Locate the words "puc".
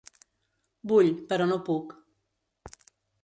1.69-1.93